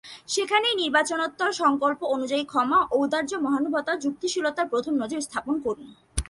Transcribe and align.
সেখানেই 0.27 0.75
নির্বাচনোত্তর 0.75 1.51
সংকল্প 1.53 2.01
অনুযায়ী 2.05 2.43
ক্ষমা, 2.43 2.79
ঔদার্য, 2.91 3.31
মহানুভবতা, 3.35 3.93
যুক্তিশীলতার 3.95 4.67
প্রথম 4.67 4.93
নজির 4.95 5.21
স্থাপন 5.21 5.55
করুন। 5.65 5.89